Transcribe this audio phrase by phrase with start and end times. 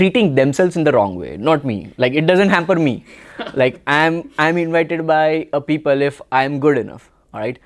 [0.00, 2.92] treating themselves in the wrong way not me like it doesn't hamper me
[3.62, 7.58] like i'm i'm invited by a people if i'm good enough all right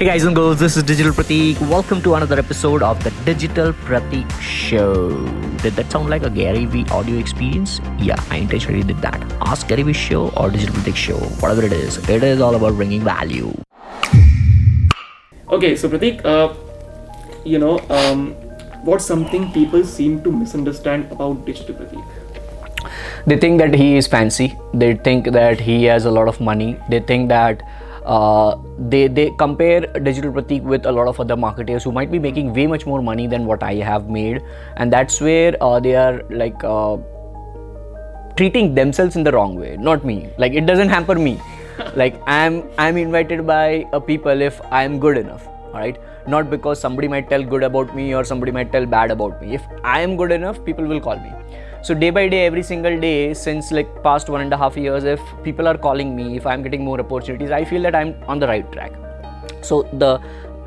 [0.00, 1.60] Hey guys and girls, this is Digital Pratik.
[1.68, 5.08] Welcome to another episode of the Digital Pratik Show.
[5.62, 7.80] Did that sound like a Gary Vee audio experience?
[7.98, 9.20] Yeah, I intentionally did that.
[9.40, 11.98] Ask Gary Vee Show or Digital Pratik Show, whatever it is.
[12.08, 13.52] It is all about bringing value.
[15.50, 16.54] Okay, so Pratik, uh,
[17.44, 18.36] you know, um,
[18.82, 22.04] what's something people seem to misunderstand about Digital Pratik?
[23.26, 24.56] They think that he is fancy.
[24.72, 26.78] They think that he has a lot of money.
[26.88, 27.62] They think that
[28.08, 32.18] uh, they they compare digital pratik with a lot of other marketers who might be
[32.18, 34.42] making way much more money than what i have made
[34.76, 36.96] and that's where uh, they are like uh,
[38.36, 41.38] treating themselves in the wrong way not me like it doesn't hamper me
[42.02, 46.80] like i'm i'm invited by a people if i'm good enough all right not because
[46.80, 49.54] somebody might tell good about me or somebody might tell bad about me.
[49.54, 51.32] If i am good enough people will call me.
[51.82, 55.04] So day by day every single day since like past one and a half years
[55.04, 58.38] if people are calling me if i'm getting more opportunities i feel that i'm on
[58.38, 58.92] the right track.
[59.62, 60.20] So the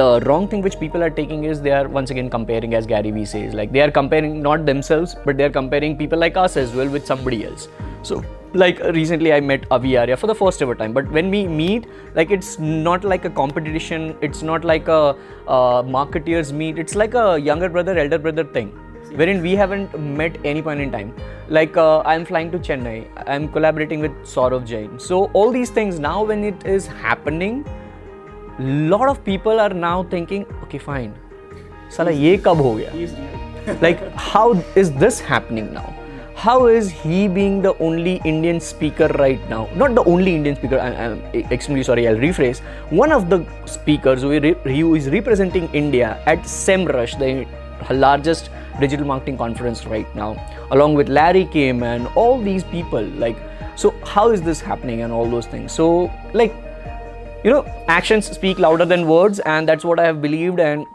[0.00, 3.10] the wrong thing which people are taking is they are once again comparing as gary
[3.10, 6.56] vee says like they are comparing not themselves but they are comparing people like us
[6.56, 7.68] as well with somebody else
[8.02, 8.22] so
[8.54, 11.86] like recently i met avi arya for the first ever time but when we meet
[12.14, 15.16] like it's not like a competition it's not like a,
[15.98, 18.72] marketeers meet it's like a younger brother elder brother thing
[19.16, 21.14] wherein we haven't met any point in time.
[21.48, 24.98] Like uh, I'm flying to Chennai, I'm collaborating with Sorav Jain.
[24.98, 27.64] So all these things now when it is happening,
[28.58, 31.14] lot of people are now thinking, okay, fine,
[31.88, 33.78] sala ye kab ho gaya?
[33.80, 36.01] like how is this happening now?
[36.42, 39.68] How is he being the only Indian speaker right now?
[39.76, 40.76] Not the only Indian speaker.
[40.76, 41.20] I, am
[41.56, 42.08] extremely sorry.
[42.08, 42.58] I'll rephrase.
[42.90, 44.32] One of the speakers who
[44.96, 50.30] is representing India at SEMrush, the largest digital marketing conference right now
[50.70, 53.36] along with larry kim and all these people like
[53.76, 56.54] so how is this happening and all those things so like
[57.44, 60.86] you know actions speak louder than words and that's what i have believed and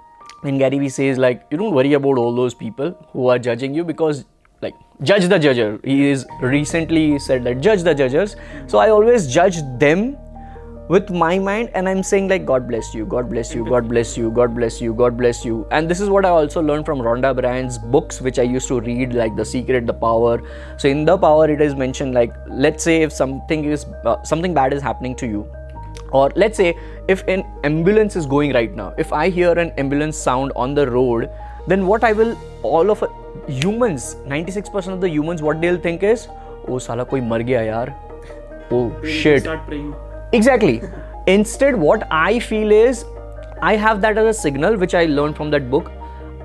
[0.41, 3.75] when gary vee says like you don't worry about all those people who are judging
[3.75, 4.25] you because
[4.62, 5.84] like judge the judger.
[5.85, 8.35] He is recently said that judge the judges.
[8.68, 10.18] So i always judge them
[10.90, 14.16] with my mind and i'm saying like god bless you god bless you god bless
[14.17, 15.67] you god bless you god bless you.
[15.72, 18.79] And this is what i also learned from rhonda byrne's books which i used to
[18.79, 20.41] read like the secret the power.
[20.78, 24.53] So in the power it is mentioned like let's say if something is uh, something
[24.53, 25.47] bad is happening to you
[26.12, 30.17] or let's say if an ambulance is going right now if i hear an ambulance
[30.17, 31.29] sound on the road
[31.67, 33.03] then what i will all of
[33.49, 36.27] humans 96 percent of the humans what they think is
[36.69, 37.89] oh साला कोई मर गया यार।
[38.73, 39.47] ओ shit
[40.35, 40.79] exactly
[41.33, 43.03] instead what I feel is
[43.63, 45.91] I have that as a signal which I learn from that book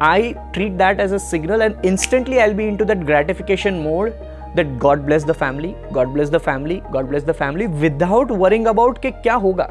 [0.03, 4.10] I treat that as a signal and instantly I be into that gratification mode
[4.56, 8.66] that God bless the family God bless the family God bless the family without worrying
[8.66, 9.69] about कि क्या होगा।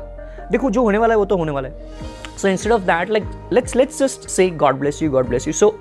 [0.52, 3.24] देखो जो होने वाला है वो तो होने वाला है। So instead of that like
[3.54, 5.76] let's let's just say God bless you God bless you so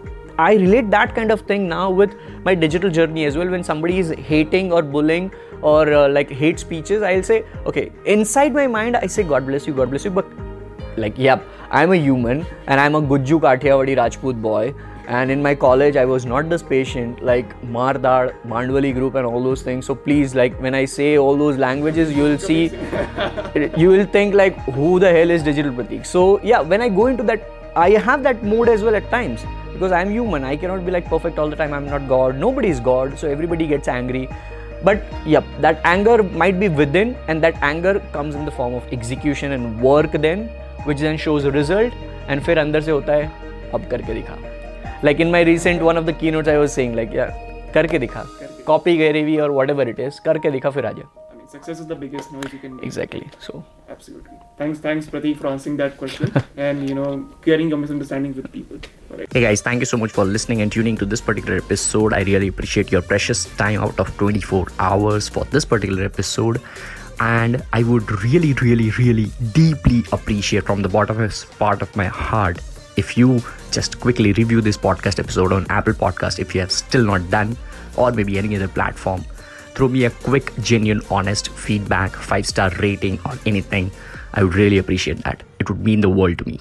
[0.49, 2.17] i relate that kind of thing now with
[2.49, 5.31] my digital journey as well when somebody is hating or bullying
[5.63, 9.67] or uh, like hate speeches, I'll say, okay, inside my mind, I say, God bless
[9.67, 10.27] you, God bless you, but
[10.97, 14.75] like, yep, I'm a human and I'm a Gujju Kathiawadi Rajput boy.
[15.07, 19.43] And in my college, I was not this patient like Mardar, Mandwali group, and all
[19.43, 19.85] those things.
[19.87, 22.67] So please, like when I say all those languages, you will see,
[23.77, 26.07] you will think like, who the hell is Digital Pratik?
[26.07, 29.46] So yeah, when I go into that, I have that mood as well at times
[29.74, 30.44] because I'm human.
[30.44, 31.74] I cannot be like perfect all the time.
[31.74, 32.38] I'm not God.
[32.38, 33.18] Nobody is God.
[33.20, 34.30] So everybody gets angry.
[34.84, 38.92] But yep, that anger might be within, and that anger comes in the form of
[38.94, 40.48] execution and work then,
[40.84, 41.94] which then shows a result.
[42.28, 43.32] And फिर अंदर से होता है
[43.74, 44.38] अब करके दिखा
[45.04, 47.32] like in my recent one of the keynotes I was saying like yeah
[47.74, 48.26] करके दिखा
[48.66, 51.04] copy Gary Vee or whatever it is करके दिखा फिर आ जा
[51.51, 52.85] success is the biggest noise you can make.
[52.85, 53.29] Exactly.
[53.41, 54.37] So absolutely.
[54.57, 58.79] Thanks, thanks, Pratik, for answering that question and you know clearing your misunderstandings with people.
[59.11, 59.33] Right.
[59.33, 62.15] Hey guys, thank you so much for listening and tuning to this particular episode.
[62.15, 66.61] I really appreciate your precious time out of 24 hours for this particular episode.
[67.19, 72.61] And I would really, really, really deeply appreciate from the bottomest part of my heart
[72.97, 77.05] if you just quickly review this podcast episode on Apple Podcast if you have still
[77.05, 77.57] not done,
[77.97, 79.25] or maybe any other platform
[79.81, 83.91] throw me a quick, genuine, honest feedback, five star rating, or anything.
[84.35, 85.43] I would really appreciate that.
[85.59, 86.61] It would mean the world to me.